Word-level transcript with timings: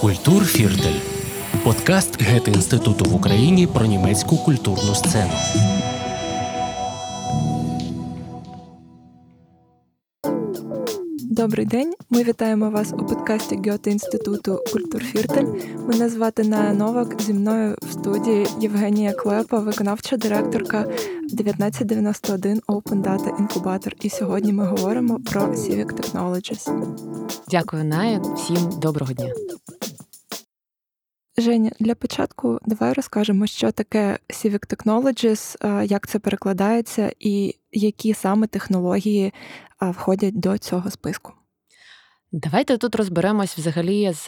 Культурфіртель 0.00 1.00
подкаст 1.64 2.22
Гете 2.22 2.50
інституту 2.50 3.10
в 3.10 3.14
Україні 3.14 3.66
про 3.66 3.86
німецьку 3.86 4.36
культурну 4.36 4.94
сцену. 4.94 5.30
Добрий 11.30 11.66
день. 11.66 11.94
Ми 12.10 12.22
вітаємо 12.22 12.70
вас 12.70 12.92
у 12.92 12.96
подкасті 12.96 13.60
Гьоте 13.66 13.90
інституту 13.90 14.60
Культурфіртель. 14.72 15.46
Мене 15.88 16.08
звати 16.08 16.44
Ная 16.44 16.72
Новак. 16.72 17.22
Зі 17.22 17.34
мною 17.34 17.76
в 17.82 17.92
студії 17.92 18.46
Євгенія 18.60 19.12
Клепа, 19.12 19.58
виконавча 19.58 20.16
директорка 20.16 20.80
1991 20.80 22.60
Open 22.68 23.02
Data 23.02 23.46
Incubator. 23.46 23.92
І 24.02 24.10
сьогодні 24.10 24.52
ми 24.52 24.66
говоримо 24.66 25.20
про 25.20 25.42
Civic 25.42 25.86
Technologies. 25.86 26.86
Дякую, 27.50 27.84
Ная. 27.84 28.20
Всім 28.36 28.70
доброго 28.80 29.12
дня. 29.12 29.32
Женя, 31.40 31.70
для 31.80 31.94
початку 31.94 32.58
давай 32.66 32.92
розкажемо, 32.92 33.46
що 33.46 33.72
таке 33.72 34.18
Civic 34.28 34.76
Technologies, 34.76 35.66
як 35.84 36.06
це 36.06 36.18
перекладається, 36.18 37.12
і 37.18 37.56
які 37.72 38.14
саме 38.14 38.46
технології 38.46 39.32
входять 39.80 40.40
до 40.40 40.58
цього 40.58 40.90
списку. 40.90 41.32
Давайте 42.32 42.78
тут 42.78 42.94
розберемось 42.94 43.58
взагалі 43.58 44.12
з 44.12 44.26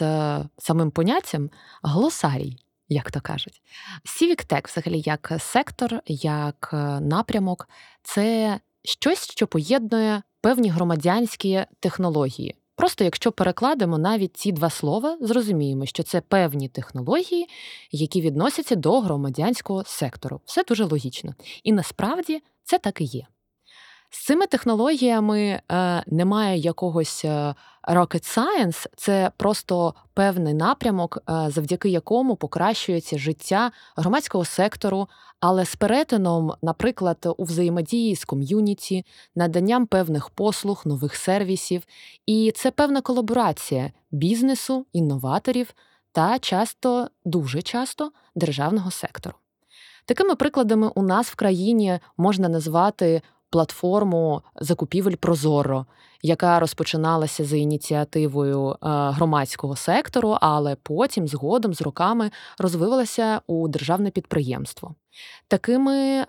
самим 0.57 0.91
поняттям 0.91 1.49
глосарій, 1.83 2.57
як 2.87 3.11
то 3.11 3.21
кажуть. 3.21 3.61
Civic 4.05 4.51
Tech 4.53 4.71
взагалі 4.71 5.03
як 5.05 5.31
сектор, 5.39 5.99
як 6.05 6.69
напрямок 7.01 7.69
це 8.03 8.59
щось, 8.83 9.31
що 9.31 9.47
поєднує 9.47 10.21
певні 10.41 10.69
громадянські 10.69 11.65
технології. 11.79 12.55
Просто 12.75 13.03
якщо 13.03 13.31
перекладемо 13.31 13.97
навіть 13.97 14.37
ці 14.37 14.51
два 14.51 14.69
слова, 14.69 15.17
зрозуміємо, 15.21 15.85
що 15.85 16.03
це 16.03 16.21
певні 16.21 16.69
технології, 16.69 17.47
які 17.91 18.21
відносяться 18.21 18.75
до 18.75 18.99
громадянського 18.99 19.83
сектору. 19.85 20.41
Все 20.45 20.63
дуже 20.63 20.83
логічно. 20.83 21.35
І 21.63 21.71
насправді 21.71 22.41
це 22.63 22.79
так 22.79 23.01
і 23.01 23.03
є. 23.03 23.25
З 24.13 24.25
цими 24.25 24.47
технологіями 24.47 25.41
е, 25.41 26.03
немає 26.07 26.57
якогось 26.57 27.25
е, 27.25 27.55
rocket 27.83 28.37
science, 28.37 28.87
це 28.95 29.31
просто 29.37 29.93
певний 30.13 30.53
напрямок, 30.53 31.17
е, 31.17 31.49
завдяки 31.49 31.89
якому 31.89 32.35
покращується 32.35 33.17
життя 33.17 33.71
громадського 33.95 34.45
сектору, 34.45 35.07
але 35.39 35.65
з 35.65 35.75
перетином, 35.75 36.53
наприклад, 36.61 37.35
у 37.37 37.43
взаємодії 37.43 38.15
з 38.15 38.25
ком'юніті, 38.25 39.05
наданням 39.35 39.85
певних 39.85 40.29
послуг, 40.29 40.81
нових 40.85 41.15
сервісів. 41.15 41.83
І 42.25 42.53
це 42.55 42.71
певна 42.71 43.01
колаборація 43.01 43.91
бізнесу, 44.11 44.85
інноваторів 44.93 45.73
та 46.11 46.39
часто, 46.39 47.07
дуже 47.25 47.61
часто 47.61 48.11
державного 48.35 48.91
сектору. 48.91 49.35
Такими 50.05 50.35
прикладами 50.35 50.91
у 50.95 51.01
нас 51.01 51.27
в 51.27 51.35
країні 51.35 51.99
можна 52.17 52.49
назвати 52.49 53.21
платформу 53.53 54.41
закупівель 54.59 55.15
Прозоро, 55.15 55.85
яка 56.23 56.59
розпочиналася 56.59 57.45
за 57.45 57.57
ініціативою 57.57 58.69
е, 58.69 58.75
громадського 58.81 59.75
сектору, 59.75 60.37
але 60.41 60.75
потім, 60.83 61.27
згодом, 61.27 61.73
з 61.73 61.81
роками 61.81 62.31
розвивалася 62.59 63.41
у 63.47 63.67
державне 63.67 64.09
підприємство. 64.09 64.95
Такими 65.47 65.95
е, 65.95 66.25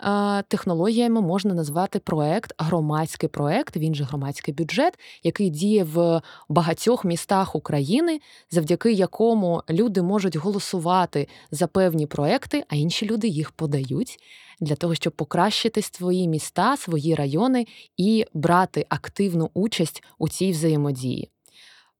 технологіями 0.47 1.21
можна 1.21 1.53
назвати 1.53 1.99
проект, 1.99 2.53
громадський 2.57 3.29
проект, 3.29 3.77
він 3.77 3.95
же 3.95 4.03
громадський 4.03 4.53
бюджет, 4.53 4.99
який 5.23 5.49
діє 5.49 5.83
в 5.83 6.21
багатьох 6.49 7.05
містах 7.05 7.55
України, 7.55 8.19
завдяки 8.51 8.91
якому 8.91 9.63
люди 9.69 10.01
можуть 10.01 10.35
голосувати 10.35 11.27
за 11.51 11.67
певні 11.67 12.07
проекти, 12.07 12.63
а 12.69 12.75
інші 12.75 13.05
люди 13.05 13.27
їх 13.27 13.51
подають 13.51 14.19
для 14.59 14.75
того, 14.75 14.95
щоб 14.95 15.13
покращити 15.13 15.81
свої 15.81 16.27
міста, 16.27 16.77
свої 16.77 17.15
райони 17.15 17.67
і 17.97 18.25
брати 18.33 18.85
активну 18.89 19.49
участь 19.53 19.84
у 20.17 20.29
цій 20.29 20.51
взаємодії. 20.51 21.29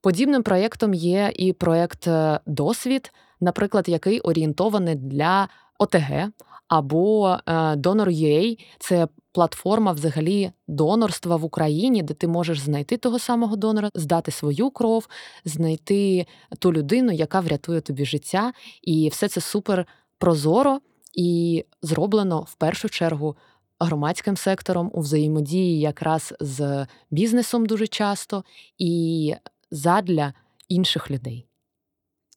Подібним 0.02 0.44
проєктом 0.44 0.94
є 0.94 1.32
і 1.36 1.54
проєкт 1.54 2.08
е, 2.08 2.40
Досвід, 2.46 3.14
наприклад, 3.40 3.90
який 3.90 4.20
орієнтований 4.20 4.96
для 4.96 5.50
ОТГ 5.80 6.32
або 6.68 7.38
Donor.ua– 7.48 8.58
це 8.80 9.08
платформа 9.32 9.92
взагалі 9.92 10.52
донорства 10.68 11.36
в 11.36 11.46
Україні, 11.46 12.04
де 12.04 12.14
ти 12.14 12.28
можеш 12.28 12.60
знайти 12.60 12.98
того 12.98 13.20
самого 13.20 13.56
донора, 13.56 13.90
здати 13.94 14.32
свою 14.32 14.70
кров, 14.70 15.08
знайти 15.46 16.26
ту 16.60 16.74
людину, 16.74 17.12
яка 17.12 17.40
врятує 17.40 17.82
тобі 17.82 18.06
життя. 18.06 18.54
І 18.82 19.10
все 19.10 19.28
це 19.28 19.42
супер 19.42 19.86
прозоро 20.18 20.80
і 21.14 21.64
зроблено 21.82 22.46
в 22.50 22.56
першу 22.56 22.90
чергу 22.90 23.36
громадським 23.80 24.38
сектором 24.38 24.92
у 24.94 25.02
взаємодії 25.02 25.80
якраз 25.80 26.34
з 26.40 26.88
бізнесом 27.12 27.66
дуже 27.66 27.88
часто 27.88 28.44
і 28.78 29.34
задля 29.72 30.34
інших 30.70 31.12
людей. 31.12 31.48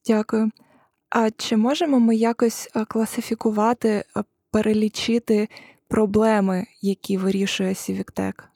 Дякую. 0.06 0.50
А 1.10 1.30
чи 1.30 1.56
можемо 1.56 2.00
ми 2.00 2.16
якось 2.16 2.68
класифікувати, 2.88 4.04
перелічити 4.50 5.48
проблеми, 5.88 6.66
які 6.82 7.16
вирішує 7.16 7.74
Сівіктек? 7.74 8.48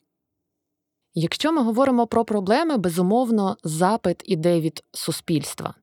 Якщо 1.15 1.53
ми 1.53 1.63
говоримо 1.63 2.07
про 2.07 2.25
проблеми, 2.25 2.77
безумовно, 2.77 3.57
запит 3.65 4.23
іде 4.25 4.61
від 4.61 4.85
суспільства. 4.93 5.75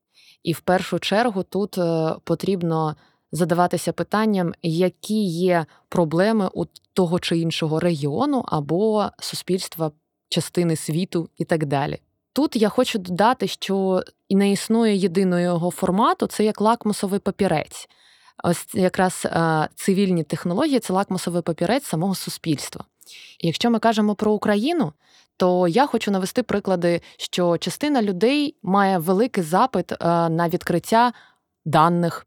І 0.44 0.54
в 0.54 0.60
першу 0.60 1.00
чергу 1.00 1.44
тут 1.44 1.78
е, 1.78 2.16
потрібно 2.24 2.96
задаватися 3.32 3.94
питанням, 3.94 4.54
які 4.62 5.24
є 5.26 5.66
проблеми 5.90 6.50
у 6.54 6.66
того 6.94 7.20
чи 7.20 7.38
іншого 7.38 7.80
регіону 7.80 8.44
або 8.48 9.06
суспільства 9.20 9.92
частини 10.30 10.76
світу 10.76 11.30
і 11.38 11.46
так 11.46 11.66
далі. 11.66 12.00
Тут 12.34 12.56
я 12.56 12.70
хочу 12.70 13.00
додати, 13.00 13.48
що 13.48 14.04
і 14.30 14.36
не 14.36 14.52
існує 14.52 14.96
єдиного 14.96 15.72
формату, 15.72 16.28
це 16.28 16.44
як 16.44 16.62
лакмусовий 16.62 17.20
папірець. 17.20 17.90
Ось 18.44 18.68
якраз 18.74 19.28
цивільні 19.76 20.24
технології 20.24 20.80
це 20.80 20.94
лакмусовий 20.94 21.42
папірець 21.42 21.86
самого 21.86 22.16
суспільства. 22.16 22.84
І 23.40 23.48
якщо 23.48 23.72
ми 23.72 23.80
кажемо 23.80 24.16
про 24.16 24.32
Україну, 24.32 24.94
то 25.38 25.68
я 25.68 25.86
хочу 25.86 26.12
навести 26.12 26.44
приклади, 26.44 27.02
що 27.18 27.58
частина 27.58 28.02
людей 28.02 28.56
має 28.64 28.98
великий 28.98 29.44
запит 29.44 29.92
на 30.30 30.50
відкриття 30.50 31.14
даних, 31.66 32.26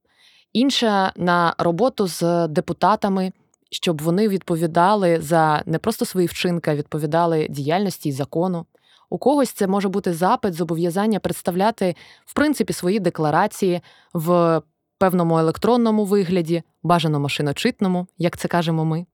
інша 0.52 1.12
на 1.16 1.54
роботу 1.58 2.06
з 2.06 2.48
депутатами, 2.48 3.32
щоб 3.70 4.02
вони 4.02 4.28
відповідали 4.28 5.20
за 5.20 5.62
не 5.66 5.78
просто 5.78 6.04
свої 6.04 6.26
вчинки, 6.26 6.70
а 6.70 6.74
відповідали 6.74 7.46
діяльності 7.50 8.08
і 8.08 8.12
закону. 8.12 8.66
У 9.10 9.18
когось 9.18 9.50
це 9.50 9.66
може 9.66 9.88
бути 9.88 10.12
запит, 10.12 10.54
зобов'язання 10.54 11.18
представляти 11.18 11.96
в 12.24 12.34
принципі 12.34 12.72
свої 12.72 13.00
декларації 13.00 13.80
в 14.14 14.60
певному 14.98 15.38
електронному 15.38 16.04
вигляді, 16.04 16.62
бажано 16.82 17.20
машиночитному, 17.20 18.06
як 18.18 18.36
це 18.36 18.48
кажемо 18.48 18.84
ми. 18.84 19.06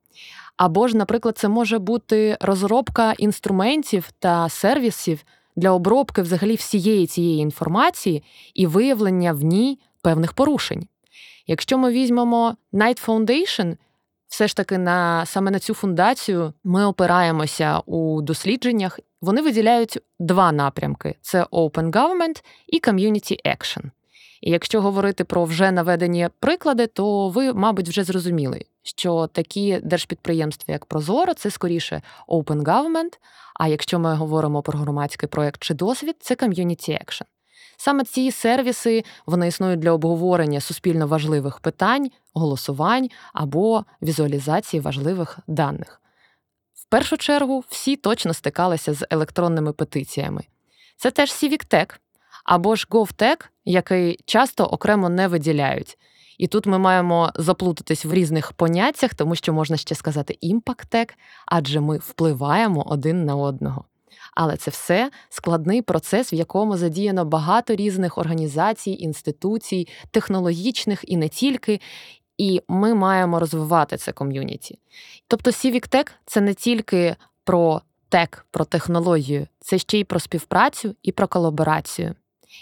Або 0.57 0.89
ж, 0.89 0.97
наприклад, 0.97 1.39
це 1.39 1.49
може 1.49 1.79
бути 1.79 2.37
розробка 2.41 3.13
інструментів 3.13 4.11
та 4.19 4.49
сервісів 4.49 5.25
для 5.57 5.71
обробки 5.71 6.23
взагалі 6.23 6.55
всієї 6.55 7.07
цієї 7.07 7.39
інформації 7.39 8.23
і 8.55 8.67
виявлення 8.67 9.33
в 9.33 9.45
ній 9.45 9.79
певних 10.03 10.33
порушень. 10.33 10.87
Якщо 11.51 11.79
ми 11.79 11.91
візьмемо 11.91 12.57
Night 12.73 13.07
Foundation, 13.07 13.77
все 14.29 14.49
ж 14.49 14.57
таки 14.57 14.79
на 14.79 15.27
саме 15.27 15.51
на 15.51 15.59
цю 15.59 15.75
фундацію 15.75 16.53
ми 16.65 16.85
опираємося 16.85 17.79
у 17.87 18.23
дослідженнях. 18.23 19.01
Вони 19.21 19.43
виділяють 19.43 19.99
два 20.19 20.53
напрямки: 20.53 21.15
це 21.21 21.43
Open 21.43 21.91
Government 21.91 22.45
і 22.67 22.81
Community 22.81 23.37
Action. 23.47 23.83
І 24.41 24.51
якщо 24.51 24.81
говорити 24.81 25.25
про 25.25 25.45
вже 25.45 25.71
наведені 25.71 26.29
приклади, 26.41 26.87
то 26.87 27.29
ви, 27.29 27.55
мабуть, 27.55 27.89
вже 27.89 28.05
зрозуміли, 28.05 28.65
що 28.83 29.27
такі 29.27 29.81
держпідприємства, 29.83 30.73
як 30.73 30.87
Прозоро, 30.87 31.35
це 31.35 31.51
скоріше 31.51 32.03
Open 32.29 32.63
Government, 32.63 33.19
А 33.55 33.69
якщо 33.69 33.99
ми 33.99 34.15
говоримо 34.15 34.63
про 34.63 34.79
громадський 34.79 35.29
проєкт 35.29 35.63
чи 35.63 35.75
досвід, 35.75 36.17
це 36.21 36.35
Community 36.35 36.91
Action. 36.91 37.23
Саме 37.81 38.05
ці 38.05 38.31
сервіси 38.31 39.05
вони 39.27 39.49
існують 39.49 39.81
для 39.81 39.93
обговорення 39.93 40.61
суспільно 40.61 41.07
важливих 41.07 41.61
питань, 41.61 42.11
голосувань 42.35 43.09
або 43.33 43.85
візуалізації 44.03 44.81
важливих 44.81 45.39
даних. 45.47 46.01
В 46.75 46.85
першу 46.85 47.17
чергу 47.17 47.65
всі 47.69 47.97
точно 47.97 48.35
стикалися 48.35 48.95
з 48.95 49.07
електронними 49.11 49.73
петиціями. 49.73 50.43
Це 50.97 51.11
теж 51.11 51.31
CivicTech 51.31 51.97
або 52.45 52.77
ж 52.77 52.87
GovTech, 52.91 53.45
який 53.65 54.21
часто 54.25 54.65
окремо 54.65 55.09
не 55.09 55.29
виділяють. 55.29 55.99
І 56.39 56.47
тут 56.47 56.67
ми 56.67 56.79
маємо 56.79 57.33
заплутатись 57.35 58.05
в 58.05 58.13
різних 58.13 58.53
поняттях, 58.53 59.15
тому 59.15 59.35
що 59.35 59.53
можна 59.53 59.77
ще 59.77 59.95
сказати 59.95 60.39
імпактек, 60.41 61.15
адже 61.47 61.81
ми 61.81 61.99
впливаємо 61.99 62.83
один 62.87 63.25
на 63.25 63.37
одного. 63.37 63.85
Але 64.35 64.57
це 64.57 64.71
все 64.71 65.11
складний 65.29 65.83
процес, 65.83 66.33
в 66.33 66.35
якому 66.35 66.77
задіяно 66.77 67.25
багато 67.25 67.75
різних 67.77 68.19
організацій, 68.19 68.91
інституцій, 68.91 69.89
технологічних 70.11 71.05
і 71.07 71.17
не 71.17 71.29
тільки. 71.29 71.81
І 72.39 72.63
ми 72.69 72.95
маємо 72.95 73.41
розвивати 73.41 73.97
це 73.97 74.13
ком'юніті. 74.13 74.79
Тобто 75.29 75.51
Civic 75.51 75.95
Tech– 75.95 76.11
це 76.27 76.41
не 76.41 76.55
тільки 76.55 77.17
про 77.45 77.83
тек, 78.09 78.47
про 78.51 78.65
технологію, 78.65 79.47
це 79.61 79.79
ще 79.79 79.99
й 79.99 80.05
про 80.05 80.21
співпрацю 80.21 80.95
і 81.03 81.13
про 81.13 81.29
колаборацію. 81.29 82.15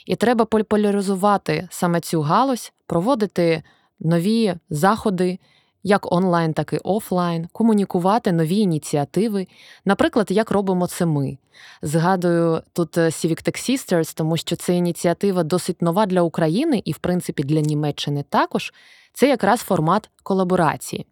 І 0.06 0.16
треба 0.16 0.44
популяризувати 0.44 1.68
саме 1.70 2.00
цю 2.00 2.20
галузь, 2.20 2.72
проводити 2.86 3.62
нові 4.00 4.54
заходи, 4.70 5.38
як 5.86 6.12
онлайн, 6.12 6.52
так 6.52 6.72
і 6.72 6.76
офлайн, 6.76 7.46
комунікувати 7.52 8.32
нові 8.32 8.56
ініціативи. 8.56 9.46
Наприклад, 9.84 10.26
як 10.30 10.50
робимо 10.50 10.86
це 10.86 11.06
ми. 11.06 11.38
Згадую 11.82 12.62
тут 12.72 12.98
е, 12.98 13.06
Civic 13.06 13.48
Tech 13.48 13.70
Sisters, 13.70 14.16
тому 14.16 14.36
що 14.36 14.56
це 14.56 14.76
ініціатива 14.76 15.42
досить 15.42 15.82
нова 15.82 16.06
для 16.06 16.22
України 16.22 16.82
і, 16.84 16.92
в 16.92 16.98
принципі, 16.98 17.42
для 17.42 17.60
Німеччини 17.60 18.24
також. 18.28 18.72
Це 19.12 19.28
якраз 19.28 19.60
формат 19.60 20.10
колаборації. 20.22 21.06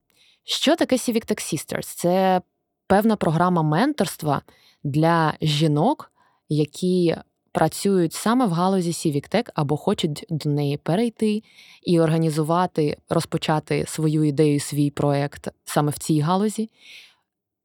Що 0.44 0.76
таке 0.76 0.96
Civic 0.96 1.30
Tech 1.30 1.54
Sisters? 1.54 1.94
Це 1.96 2.40
певна 2.86 3.16
програма 3.16 3.62
менторства 3.62 4.42
для 4.84 5.34
жінок, 5.40 6.12
які 6.48 7.16
працюють 7.54 8.12
саме 8.12 8.46
в 8.46 8.50
галузі 8.50 8.90
Civic 8.90 9.50
або 9.54 9.76
хочуть 9.76 10.26
до 10.30 10.50
неї 10.50 10.76
перейти 10.76 11.42
і 11.82 12.00
організувати, 12.00 12.96
розпочати 13.08 13.84
свою 13.88 14.24
ідею, 14.24 14.60
свій 14.60 14.90
проєкт 14.90 15.48
саме 15.64 15.90
в 15.90 15.98
цій 15.98 16.20
галузі. 16.20 16.70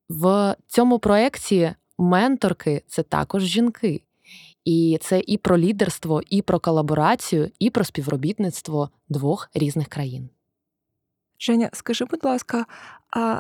В 0.10 0.56
цьому 0.68 1.00
проєкті 1.00 1.74
менторки 1.98 2.84
це 2.88 3.04
також 3.04 3.44
жінки. 3.44 4.02
І 4.66 4.98
це 5.02 5.22
і 5.28 5.38
про 5.38 5.58
лідерство, 5.58 6.22
і 6.30 6.42
про 6.42 6.60
колаборацію, 6.60 7.52
і 7.60 7.70
про 7.70 7.84
співробітництво 7.84 8.90
двох 9.10 9.50
різних 9.54 9.88
країн. 9.88 10.30
Женя, 11.40 11.70
скажи, 11.74 12.06
будь 12.06 12.26
ласка, 12.26 12.66
а 13.10 13.40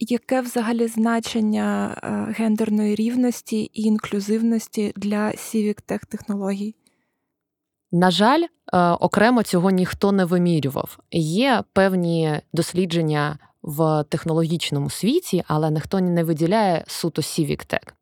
яке 0.00 0.40
взагалі 0.40 0.86
значення 0.86 1.96
е, 2.02 2.34
гендерної 2.36 2.94
рівності 2.94 3.62
і 3.62 3.82
інклюзивності 3.82 4.92
для 4.96 5.26
civic 5.26 5.78
tech 5.88 6.06
технологій? 6.08 6.74
На 7.92 8.10
жаль, 8.10 8.42
е, 8.42 8.78
окремо 8.90 9.42
цього 9.42 9.70
ніхто 9.70 10.12
не 10.12 10.24
вимірював. 10.24 10.98
Є 11.10 11.62
певні 11.72 12.40
дослідження 12.52 13.38
в 13.62 14.04
технологічному 14.08 14.90
світі, 14.90 15.44
але 15.46 15.70
ніхто 15.70 16.00
не 16.00 16.24
виділяє 16.24 16.84
суто 16.86 17.22
civic 17.22 17.72
tech. 17.72 17.92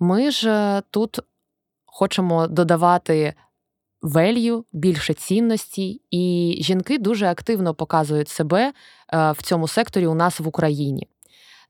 Ми 0.00 0.30
ж 0.30 0.50
е, 0.50 0.82
тут 0.90 1.18
хочемо 1.84 2.46
додавати 2.46 3.34
value, 4.02 4.64
більше 4.72 5.14
цінності, 5.14 6.02
і 6.10 6.56
жінки 6.60 6.98
дуже 6.98 7.26
активно 7.26 7.74
показують 7.74 8.28
себе 8.28 8.72
в 9.12 9.36
цьому 9.42 9.68
секторі 9.68 10.06
у 10.06 10.14
нас 10.14 10.40
в 10.40 10.48
Україні 10.48 11.08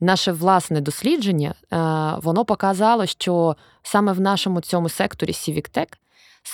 наше 0.02 0.32
власне 0.32 0.80
дослідження 0.80 1.54
е, 1.54 1.76
воно 2.22 2.44
показало, 2.44 3.06
що 3.06 3.56
саме 3.82 4.12
в 4.12 4.20
нашому 4.20 4.60
цьому 4.60 4.88
секторі 4.88 5.30
Civic 5.30 5.86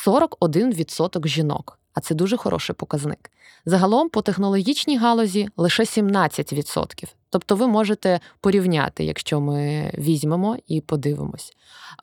41% 0.07 1.27
жінок, 1.27 1.79
а 1.95 2.01
це 2.01 2.15
дуже 2.15 2.37
хороший 2.37 2.77
показник. 2.77 3.31
Загалом 3.65 4.09
по 4.09 4.23
технологічній 4.23 4.99
галузі 4.99 5.49
лише 5.57 5.83
17%. 5.83 7.05
Тобто 7.31 7.57
ви 7.57 7.67
можете 7.67 8.21
порівняти, 8.41 9.05
якщо 9.05 9.41
ми 9.41 9.91
візьмемо 9.99 10.57
і 10.67 10.81
подивимось. 10.81 11.53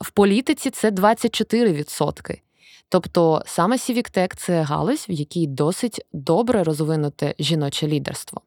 В 0.00 0.10
політиці 0.10 0.70
це 0.70 0.90
24%. 0.90 2.40
Тобто 2.88 3.42
саме 3.46 3.76
Civic 3.76 4.36
це 4.36 4.62
галузь, 4.62 5.06
в 5.08 5.10
якій 5.10 5.46
досить 5.46 6.06
добре 6.12 6.64
розвинуте 6.64 7.34
жіноче 7.38 7.86
лідерство 7.86 8.42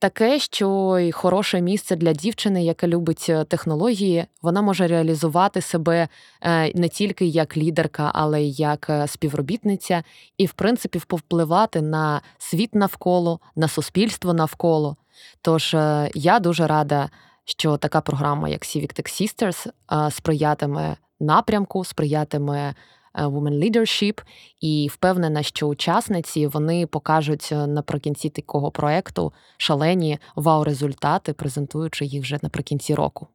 таке, 0.00 0.38
що 0.38 0.98
й 0.98 1.12
хороше 1.12 1.60
місце 1.60 1.96
для 1.96 2.12
дівчини, 2.12 2.64
яка 2.64 2.88
любить 2.88 3.26
е, 3.28 3.44
технології, 3.44 4.26
вона 4.42 4.62
може 4.62 4.86
реалізувати 4.86 5.60
себе 5.60 6.08
е, 6.42 6.78
не 6.78 6.88
тільки 6.88 7.26
як 7.26 7.56
лідерка, 7.56 8.10
але 8.14 8.42
й 8.42 8.52
як 8.52 8.86
е, 8.90 9.06
співробітниця, 9.06 10.02
і, 10.38 10.46
в 10.46 10.52
принципі, 10.52 10.98
впливати 10.98 11.82
на 11.82 12.20
світ 12.38 12.74
навколо, 12.74 13.40
на 13.56 13.68
суспільство 13.68 14.34
навколо. 14.34 14.96
Тож 15.42 15.76
я 16.14 16.38
дуже 16.40 16.66
рада, 16.66 17.10
що 17.44 17.76
така 17.76 18.00
програма, 18.00 18.48
як 18.48 18.62
Civic 18.62 19.00
Tech 19.00 19.22
Sisters, 19.22 19.70
сприятиме 20.10 20.96
напрямку, 21.20 21.84
сприятиме 21.84 22.74
Women 23.14 23.64
Leadership, 23.64 24.20
і 24.60 24.88
впевнена, 24.92 25.42
що 25.42 25.66
учасниці 25.66 26.46
вони 26.46 26.86
покажуть 26.86 27.48
е, 27.52 27.66
наприкінці 27.66 28.28
такого 28.28 28.70
проекту 28.70 29.32
шалені 29.56 30.18
вау-результати, 30.36 31.32
презентуючи 31.32 32.04
їх 32.04 32.22
вже 32.22 32.38
наприкінці 32.42 32.94
року. 32.94 33.26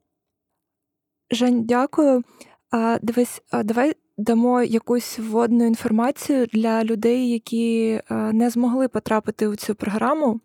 Жень, 1.31 1.63
дякую. 1.63 2.23
А, 2.71 2.99
Дивись, 3.01 3.41
а 3.51 3.63
давай 3.63 3.93
дамо 4.17 4.63
якусь 4.63 5.19
вводну 5.19 5.65
інформацію 5.65 6.45
для 6.45 6.83
людей, 6.83 7.29
які 7.29 8.01
не 8.09 8.49
змогли 8.49 8.87
потрапити 8.87 9.47
у 9.47 9.55
цю 9.55 9.75
програму 9.75 10.39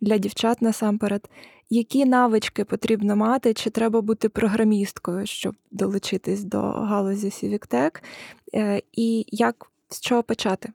для 0.00 0.18
дівчат 0.18 0.62
насамперед 0.62 1.28
які 1.70 2.04
навички 2.04 2.64
потрібно 2.64 3.16
мати, 3.16 3.54
чи 3.54 3.70
треба 3.70 4.00
бути 4.00 4.28
програмісткою, 4.28 5.26
щоб 5.26 5.54
долучитись 5.70 6.44
до 6.44 6.60
галузі 6.60 7.28
Civic 7.28 7.90
е, 8.54 8.82
і 8.92 9.24
як 9.28 9.66
з 9.90 10.00
чого 10.00 10.22
почати? 10.22 10.72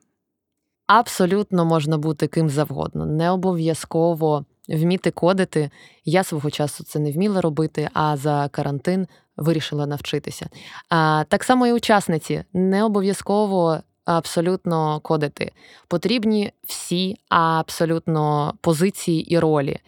Абсолютно 0.86 1.64
можна 1.64 1.98
бути 1.98 2.26
ким 2.26 2.50
завгодно, 2.50 3.06
не 3.06 3.30
обов'язково 3.30 4.44
вміти 4.68 5.10
кодити. 5.10 5.70
Я 6.04 6.24
свого 6.24 6.50
часу 6.50 6.84
це 6.84 6.98
не 6.98 7.12
вміла 7.12 7.40
робити, 7.40 7.88
а 7.92 8.16
за 8.16 8.48
карантин 8.52 9.06
вирішила 9.36 9.86
навчитися. 9.86 10.48
А 10.88 11.24
так 11.28 11.44
само 11.44 11.66
і 11.66 11.72
учасниці 11.72 12.44
не 12.52 12.84
обов'язково 12.84 13.78
абсолютно 14.04 15.00
кодити. 15.00 15.52
Потрібні 15.88 16.52
всі 16.64 17.16
абсолютно 17.28 18.54
позиції 18.60 19.34
і 19.34 19.38
ролі. 19.38 19.78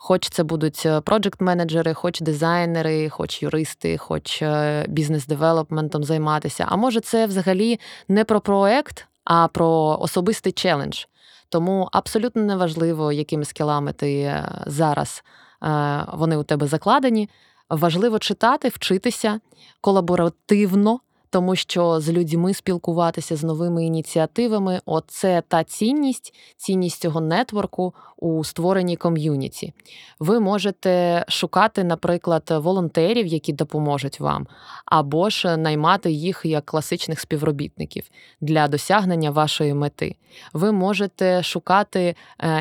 Хоч 0.00 0.28
це 0.28 0.42
будуть 0.42 0.86
проджект-менеджери, 1.04 1.94
хоч 1.94 2.20
дизайнери, 2.20 3.08
хоч 3.08 3.42
юристи, 3.42 3.98
хоч 3.98 4.42
е, 4.42 4.84
бізнес-девелопментом 4.88 6.04
займатися. 6.04 6.66
А 6.68 6.76
може, 6.76 7.00
це 7.00 7.26
взагалі 7.26 7.80
не 8.08 8.24
про 8.24 8.40
проект, 8.40 9.06
а 9.24 9.48
про 9.48 9.98
особистий 10.00 10.52
челендж. 10.52 11.04
Тому 11.48 11.88
абсолютно 11.92 12.42
неважливо, 12.42 13.12
якими 13.12 13.44
скілами 13.44 13.92
ти 13.92 14.20
е, 14.20 14.62
зараз 14.66 15.24
е, 15.62 16.04
вони 16.12 16.36
у 16.36 16.42
тебе 16.42 16.66
закладені. 16.66 17.28
Важливо 17.70 18.18
читати, 18.18 18.68
вчитися 18.68 19.40
колаборативно 19.80 21.00
тому 21.30 21.56
що 21.56 22.00
з 22.00 22.10
людьми 22.10 22.54
спілкуватися 22.54 23.36
з 23.36 23.42
новими 23.42 23.84
ініціативами 23.84 24.80
оце 24.86 25.42
та 25.48 25.64
цінність, 25.64 26.34
цінність 26.56 27.02
цього 27.02 27.20
нетворку 27.20 27.94
у 28.16 28.44
створенні 28.44 28.96
ком'юніті. 28.96 29.72
Ви 30.20 30.40
можете 30.40 31.24
шукати, 31.28 31.84
наприклад, 31.84 32.42
волонтерів, 32.50 33.26
які 33.26 33.52
допоможуть 33.52 34.20
вам, 34.20 34.46
або 34.84 35.30
ж 35.30 35.56
наймати 35.56 36.10
їх 36.10 36.40
як 36.44 36.66
класичних 36.66 37.20
співробітників 37.20 38.04
для 38.40 38.68
досягнення 38.68 39.30
вашої 39.30 39.74
мети. 39.74 40.16
Ви 40.52 40.72
можете 40.72 41.42
шукати 41.42 42.14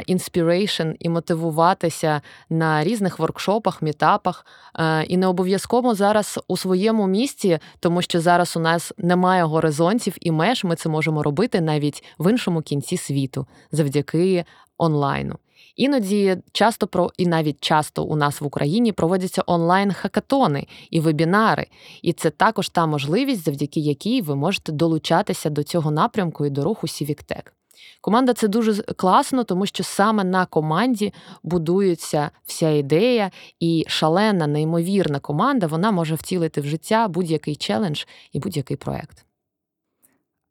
inspiration 0.05 0.87
і 0.99 1.09
мотивуватися 1.09 2.21
на 2.49 2.83
різних 2.83 3.19
воркшопах, 3.19 3.81
мітапах, 3.81 4.45
е, 4.79 5.03
і 5.03 5.17
не 5.17 5.27
обов'язково 5.27 5.95
зараз 5.95 6.39
у 6.47 6.57
своєму 6.57 7.07
місці, 7.07 7.59
тому 7.79 8.01
що 8.01 8.21
зараз 8.21 8.56
у 8.57 8.59
нас 8.59 8.93
немає 8.97 9.43
горизонтів 9.43 10.15
і 10.21 10.31
меж, 10.31 10.63
ми 10.63 10.75
це 10.75 10.89
можемо 10.89 11.23
робити 11.23 11.61
навіть 11.61 12.03
в 12.19 12.31
іншому 12.31 12.61
кінці 12.61 12.97
світу 12.97 13.47
завдяки 13.71 14.45
онлайну. 14.77 15.35
Іноді 15.75 16.37
часто 16.51 16.87
про 16.87 17.11
і 17.17 17.27
навіть 17.27 17.57
часто 17.59 18.03
у 18.03 18.15
нас 18.15 18.41
в 18.41 18.45
Україні 18.45 18.91
проводяться 18.91 19.43
онлайн-хакатони 19.47 20.67
і 20.91 20.99
вебінари, 20.99 21.67
і 22.01 22.13
це 22.13 22.29
також 22.29 22.69
та 22.69 22.85
можливість, 22.85 23.45
завдяки 23.45 23.79
якій 23.79 24.21
ви 24.21 24.35
можете 24.35 24.71
долучатися 24.71 25.49
до 25.49 25.63
цього 25.63 25.91
напрямку 25.91 26.45
і 26.45 26.49
до 26.49 26.63
руху 26.63 26.87
Сівіктек. 26.87 27.56
Команда 28.01 28.33
це 28.33 28.47
дуже 28.47 28.81
класно, 28.83 29.43
тому 29.43 29.65
що 29.65 29.83
саме 29.83 30.23
на 30.23 30.45
команді 30.45 31.13
будується 31.43 32.31
вся 32.45 32.69
ідея, 32.69 33.31
і 33.59 33.85
шалена, 33.87 34.47
неймовірна 34.47 35.19
команда 35.19 35.67
вона 35.67 35.91
може 35.91 36.15
втілити 36.15 36.61
в 36.61 36.65
життя 36.65 37.07
будь-який 37.07 37.55
челендж 37.55 38.03
і 38.31 38.39
будь-який 38.39 38.77
проект. 38.77 39.25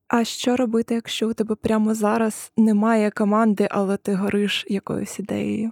А 0.09 0.25
що 0.25 0.57
робити, 0.57 0.95
якщо 0.95 1.29
у 1.29 1.33
тебе 1.33 1.55
прямо 1.55 1.95
зараз 1.95 2.53
немає 2.57 3.11
команди, 3.11 3.69
але 3.71 3.97
ти 3.97 4.15
гориш 4.15 4.67
якоюсь 4.69 5.19
ідеєю? 5.19 5.71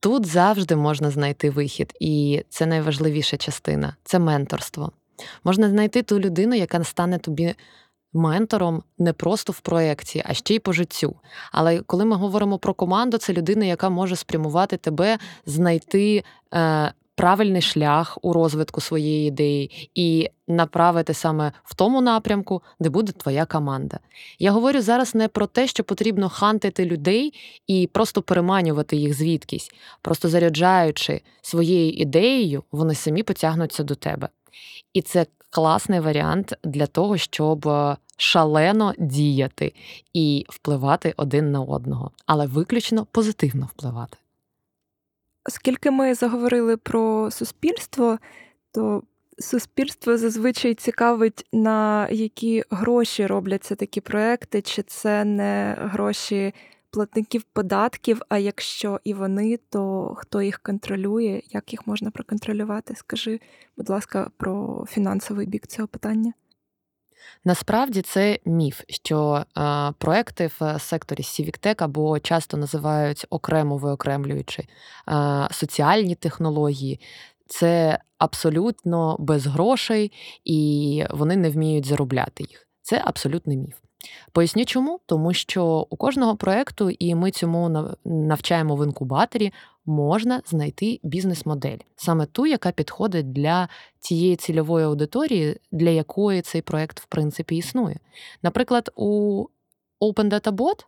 Тут 0.00 0.26
завжди 0.26 0.76
можна 0.76 1.10
знайти 1.10 1.50
вихід, 1.50 1.94
і 2.00 2.44
це 2.48 2.66
найважливіша 2.66 3.36
частина 3.36 3.96
це 4.04 4.18
менторство. 4.18 4.92
Можна 5.44 5.70
знайти 5.70 6.02
ту 6.02 6.20
людину, 6.20 6.54
яка 6.54 6.84
стане 6.84 7.18
тобі 7.18 7.54
ментором 8.14 8.82
не 8.98 9.12
просто 9.12 9.52
в 9.52 9.60
проєкті, 9.60 10.22
а 10.26 10.34
ще 10.34 10.54
й 10.54 10.58
по 10.58 10.72
життю. 10.72 11.16
Але 11.52 11.80
коли 11.80 12.04
ми 12.04 12.16
говоримо 12.16 12.58
про 12.58 12.74
команду, 12.74 13.18
це 13.18 13.32
людина, 13.32 13.64
яка 13.64 13.88
може 13.90 14.16
спрямувати 14.16 14.76
тебе 14.76 15.18
знайти. 15.46 16.24
Е, 16.54 16.92
Правильний 17.16 17.62
шлях 17.62 18.18
у 18.22 18.32
розвитку 18.32 18.80
своєї 18.80 19.28
ідеї 19.28 19.90
і 19.94 20.30
направити 20.48 21.14
саме 21.14 21.52
в 21.64 21.74
тому 21.74 22.00
напрямку, 22.00 22.62
де 22.80 22.88
буде 22.88 23.12
твоя 23.12 23.46
команда. 23.46 23.98
Я 24.38 24.52
говорю 24.52 24.80
зараз 24.80 25.14
не 25.14 25.28
про 25.28 25.46
те, 25.46 25.66
що 25.66 25.84
потрібно 25.84 26.28
хантити 26.28 26.84
людей 26.84 27.34
і 27.66 27.86
просто 27.92 28.22
переманювати 28.22 28.96
їх 28.96 29.14
звідкись, 29.14 29.70
просто 30.02 30.28
заряджаючи 30.28 31.20
своєю 31.42 31.92
ідеєю, 31.92 32.62
вони 32.72 32.94
самі 32.94 33.22
потягнуться 33.22 33.82
до 33.82 33.94
тебе. 33.94 34.28
І 34.92 35.02
це 35.02 35.26
класний 35.50 36.00
варіант 36.00 36.54
для 36.64 36.86
того, 36.86 37.16
щоб 37.16 37.68
е, 37.68 37.96
шалено 38.16 38.94
діяти 38.98 39.72
і 40.14 40.46
впливати 40.48 41.14
один 41.16 41.52
на 41.52 41.60
одного, 41.60 42.10
але 42.26 42.46
виключно 42.46 43.06
позитивно 43.06 43.66
впливати. 43.66 44.16
Оскільки 45.44 45.90
ми 45.90 46.14
заговорили 46.14 46.76
про 46.76 47.30
суспільство, 47.30 48.18
то 48.72 49.02
суспільство 49.38 50.18
зазвичай 50.18 50.74
цікавить, 50.74 51.46
на 51.52 52.08
які 52.10 52.64
гроші 52.70 53.26
робляться 53.26 53.74
такі 53.74 54.00
проекти, 54.00 54.62
чи 54.62 54.82
це 54.82 55.24
не 55.24 55.76
гроші 55.78 56.54
платників 56.90 57.42
податків, 57.42 58.22
а 58.28 58.38
якщо 58.38 59.00
і 59.04 59.14
вони, 59.14 59.58
то 59.70 60.14
хто 60.18 60.42
їх 60.42 60.58
контролює, 60.58 61.42
як 61.50 61.72
їх 61.72 61.86
можна 61.86 62.10
проконтролювати? 62.10 62.94
Скажи, 62.94 63.40
будь 63.76 63.90
ласка, 63.90 64.30
про 64.36 64.84
фінансовий 64.88 65.46
бік 65.46 65.66
цього 65.66 65.88
питання. 65.88 66.32
Насправді 67.44 68.02
це 68.02 68.38
міф, 68.44 68.80
що 68.88 69.44
е, 69.58 69.92
проекти 69.98 70.50
в 70.60 70.78
секторі 70.78 71.22
Сівіктек 71.22 71.82
або 71.82 72.18
часто 72.18 72.56
називають 72.56 73.26
окремо 73.30 73.76
виокремлюючи 73.76 74.62
е, 75.08 75.48
соціальні 75.50 76.14
технології. 76.14 77.00
Це 77.46 77.98
абсолютно 78.18 79.16
без 79.18 79.46
грошей, 79.46 80.12
і 80.44 81.04
вони 81.10 81.36
не 81.36 81.50
вміють 81.50 81.86
заробляти 81.86 82.44
їх. 82.48 82.68
Це 82.82 83.02
абсолютний 83.04 83.56
міф. 83.56 83.83
Поясню 84.32 84.64
чому, 84.64 85.00
тому 85.06 85.32
що 85.32 85.86
у 85.90 85.96
кожного 85.96 86.36
проекту, 86.36 86.90
і 86.90 87.14
ми 87.14 87.30
цьому 87.30 87.88
навчаємо 88.04 88.76
в 88.76 88.84
інкубаторі, 88.84 89.52
можна 89.86 90.42
знайти 90.46 91.00
бізнес-модель, 91.02 91.78
саме 91.96 92.26
ту, 92.26 92.46
яка 92.46 92.70
підходить 92.70 93.32
для 93.32 93.68
тієї 94.00 94.36
цільової 94.36 94.86
аудиторії, 94.86 95.60
для 95.72 95.90
якої 95.90 96.42
цей 96.42 96.62
проект 96.62 97.00
в 97.00 97.04
принципі 97.04 97.56
існує. 97.56 97.96
Наприклад, 98.42 98.90
у 98.96 99.46
Open 100.00 100.30
Data 100.30 100.52
Bot 100.52 100.84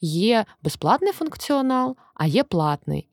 є 0.00 0.44
безплатний 0.62 1.12
функціонал, 1.12 1.96
а 2.14 2.26
є 2.26 2.44
платний. 2.44 3.08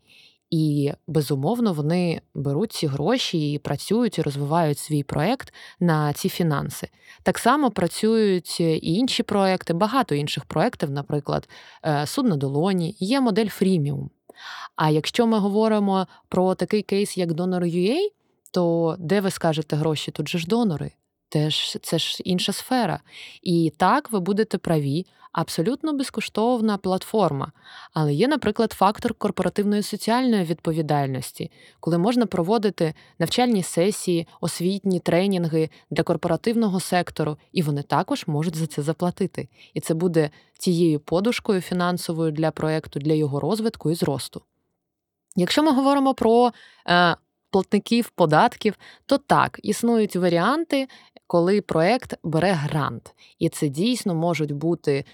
І 0.51 0.91
безумовно 1.08 1.74
вони 1.74 2.22
беруть 2.34 2.72
ці 2.72 2.88
гроші 2.88 3.51
і 3.51 3.58
працюють 3.58 4.17
і 4.17 4.22
розвивають 4.22 4.77
свій 4.77 5.03
проект 5.03 5.53
на 5.79 6.13
ці 6.13 6.29
фінанси. 6.29 6.89
Так 7.24 7.39
само 7.39 7.72
працюють 7.72 8.60
і 8.60 8.93
інші 8.93 9.24
проекти, 9.24 9.74
багато 9.74 10.15
інших 10.15 10.46
проєктів, 10.46 10.91
наприклад, 10.91 11.50
е, 11.86 12.08
суд 12.08 12.25
на 12.25 12.36
долоні, 12.36 12.96
є 13.00 13.22
модель 13.22 13.48
фріміум. 13.48 14.10
А 14.75 14.89
якщо 14.89 15.27
ми 15.27 15.39
говоримо 15.39 16.08
про 16.29 16.55
такий 16.55 16.81
кейс, 16.81 17.17
як 17.17 17.31
Donor.ua, 17.31 17.98
то 18.51 18.96
де 19.00 19.22
ви 19.22 19.31
скажете 19.31 19.75
гроші? 19.75 20.12
Тут 20.12 20.29
же 20.29 20.38
ж 20.38 20.48
донори. 20.48 20.91
Теж 21.31 21.77
це 21.81 22.00
ж 22.00 22.17
інша 22.23 22.53
сфера. 22.53 23.00
І 23.41 23.73
так 23.77 24.11
ви 24.11 24.19
будете 24.19 24.57
праві, 24.57 25.05
абсолютно 25.31 25.93
безкоштовна 25.93 26.77
платформа. 26.77 27.51
Але 27.93 28.13
є, 28.13 28.27
наприклад, 28.27 28.71
фактор 28.71 29.13
корпоративної 29.13 29.83
соціальної 29.83 30.43
відповідальності, 30.43 31.51
коли 31.79 31.97
можна 31.97 32.25
проводити 32.25 32.93
навчальні 33.19 33.63
сесії, 33.63 34.27
освітні 34.41 35.00
тренінги 35.00 35.69
для 35.91 36.03
корпоративного 36.03 36.79
сектору, 36.79 37.38
і 37.51 37.61
вони 37.61 37.83
також 37.83 38.27
можуть 38.27 38.55
за 38.55 38.67
це 38.67 38.81
заплатити. 38.81 39.50
І 39.73 39.79
це 39.79 39.93
буде 39.93 40.29
тією 40.59 41.00
подушкою 41.00 41.61
фінансовою 41.61 42.31
для 42.31 42.51
проекту, 42.51 43.00
для 43.00 43.13
його 43.13 43.39
розвитку 43.39 43.91
і 43.91 43.95
зросту. 43.95 44.41
Якщо 45.35 45.63
ми 45.63 45.71
говоримо 45.71 46.13
про 46.13 46.51
е, 46.88 47.15
платників 47.51 48.10
податків, 48.10 48.77
то 49.05 49.17
так, 49.17 49.60
існують 49.63 50.15
варіанти, 50.15 50.88
коли 51.27 51.62
проект 51.62 52.13
бере 52.24 52.51
грант, 52.51 53.15
і 53.39 53.50
це 53.50 53.67
дійсно 53.67 54.15
можуть 54.15 54.51
бути 54.51 54.93
е, 54.93 55.05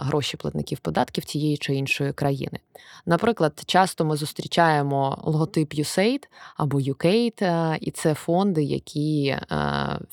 гроші 0.00 0.36
платників 0.36 0.78
податків 0.78 1.24
тієї 1.24 1.56
чи 1.56 1.74
іншої 1.74 2.12
країни. 2.12 2.58
Наприклад, 3.06 3.62
часто 3.66 4.04
ми 4.04 4.16
зустрічаємо 4.16 5.18
логотип 5.24 5.74
USAID 5.74 6.24
або 6.56 6.78
UCAID, 6.78 7.44
е, 7.44 7.78
і 7.80 7.90
це 7.90 8.14
фонди, 8.14 8.62
які 8.62 9.26
е, 9.26 9.46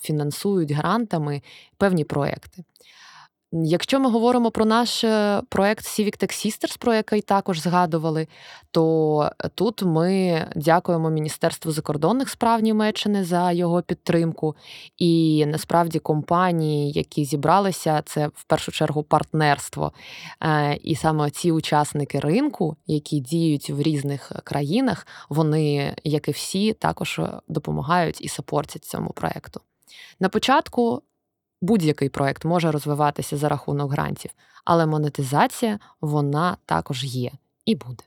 фінансують 0.02 0.72
грантами 0.72 1.42
певні 1.78 2.04
проекти. 2.04 2.64
Якщо 3.52 4.00
ми 4.00 4.10
говоримо 4.10 4.52
про 4.52 4.66
наш 4.66 5.04
е, 5.04 5.42
проект 5.50 5.86
Civic 5.86 6.24
Tech 6.24 6.46
Sisters, 6.46 6.78
про 6.80 6.94
який 6.94 7.22
також 7.22 7.60
згадували, 7.60 8.28
то 8.72 9.30
тут 9.56 9.84
ми 9.84 10.46
дякуємо 10.56 11.10
Міністерству 11.10 11.72
закордонних 11.72 12.30
справ 12.30 12.62
Німеччини 12.62 13.24
за 13.24 13.52
його 13.52 13.82
підтримку. 13.82 14.56
І 14.98 15.46
насправді 15.48 16.00
компанії, 16.00 16.92
які 16.92 17.26
зібралися, 17.26 18.02
це 18.06 18.28
в 18.28 18.44
першу 18.44 18.72
чергу 18.72 19.04
партнерство. 19.04 19.92
Е, 20.42 20.76
і 20.84 20.96
саме 20.96 21.30
ці 21.30 21.52
учасники 21.52 22.20
ринку, 22.20 22.76
які 22.88 23.20
діють 23.20 23.70
в 23.70 23.82
різних 23.82 24.32
країнах, 24.44 25.08
вони, 25.30 25.96
як 26.04 26.28
і 26.28 26.32
всі, 26.32 26.74
також 26.74 27.22
допомагають 27.48 28.22
і 28.22 28.28
сапортять 28.28 28.86
цьому 28.86 29.10
проекту. 29.10 29.62
На 30.20 30.30
початку 30.30 31.02
будь-який 31.62 32.10
проект 32.10 32.46
може 32.46 32.72
розвиватися 32.72 33.38
за 33.38 33.50
рахунок 33.50 33.92
грантів, 33.92 34.32
але 34.66 34.86
монетизація 34.86 35.80
вона 36.02 36.58
також 36.66 37.04
є 37.04 37.32
і 37.66 37.76
буде. 37.76 38.04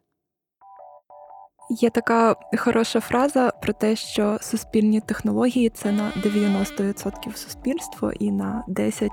Є 1.70 1.90
така 1.90 2.36
хороша 2.58 3.00
фраза 3.00 3.50
про 3.50 3.72
те, 3.72 3.96
що 3.96 4.38
суспільні 4.40 5.00
технології 5.00 5.68
це 5.68 5.92
на 5.92 6.12
90% 6.16 7.36
суспільство 7.36 8.12
і 8.12 8.30
на 8.30 8.64
10% 8.68 9.10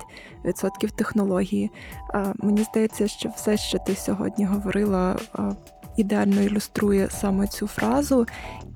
технології. 0.96 1.72
Мені 2.36 2.64
здається, 2.64 3.08
що 3.08 3.30
все, 3.30 3.58
що 3.58 3.78
ти 3.80 3.96
сьогодні 3.96 4.46
говорила, 4.46 5.16
ідеально 5.98 6.42
ілюструє 6.42 7.10
саме 7.10 7.48
цю 7.48 7.68
фразу, 7.68 8.26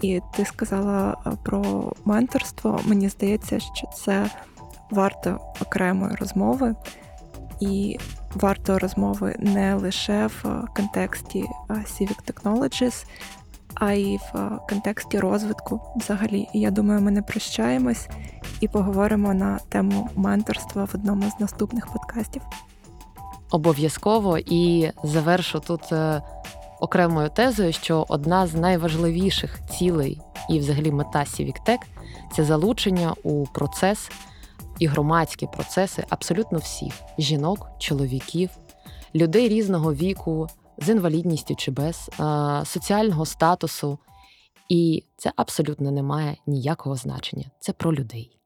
і 0.01 0.21
ти 0.35 0.45
сказала 0.45 1.17
про 1.43 1.93
менторство. 2.05 2.79
Мені 2.85 3.09
здається, 3.09 3.59
що 3.59 3.87
це 3.95 4.29
варто 4.91 5.39
окремої 5.61 6.15
розмови, 6.15 6.75
і 7.59 7.97
варто 8.35 8.79
розмови 8.79 9.35
не 9.39 9.75
лише 9.75 10.27
в 10.27 10.67
контексті 10.75 11.45
Civic 11.69 12.33
Technologies, 12.33 13.05
а 13.73 13.91
й 13.91 14.17
в 14.17 14.59
контексті 14.69 15.19
розвитку 15.19 15.81
взагалі. 15.95 16.47
І 16.53 16.59
я 16.59 16.71
думаю, 16.71 17.01
ми 17.01 17.11
не 17.11 17.21
прощаємось 17.21 18.07
і 18.59 18.67
поговоримо 18.67 19.33
на 19.33 19.59
тему 19.69 20.09
менторства 20.15 20.83
в 20.83 20.91
одному 20.93 21.31
з 21.37 21.39
наступних 21.39 21.87
подкастів. 21.87 22.41
Обов'язково 23.51 24.37
і 24.37 24.91
завершу 25.03 25.59
тут 25.59 25.91
е, 25.91 26.21
окремою 26.79 27.29
тезою, 27.29 27.73
що 27.73 28.05
одна 28.09 28.47
з 28.47 28.53
найважливіших 28.53 29.59
цілей 29.67 30.21
і, 30.49 30.59
взагалі, 30.59 30.91
мета 30.91 31.19
Civic 31.19 31.55
Tech– 31.67 31.79
це 32.35 32.43
залучення 32.43 33.13
у 33.23 33.45
процес 33.45 34.11
і 34.79 34.87
громадські 34.87 35.47
процеси 35.47 36.05
абсолютно 36.09 36.59
всіх 36.59 36.93
жінок, 37.17 37.69
чоловіків, 37.79 38.49
людей 39.15 39.49
різного 39.49 39.93
віку, 39.93 40.47
з 40.77 40.89
інвалідністю 40.89 41.55
чи 41.55 41.71
без, 41.71 42.09
соціального 42.65 43.25
статусу. 43.25 43.99
І 44.69 45.03
це 45.17 45.31
абсолютно 45.35 45.91
не 45.91 46.03
має 46.03 46.37
ніякого 46.47 46.95
значення. 46.95 47.45
Це 47.59 47.73
про 47.73 47.93
людей. 47.93 48.38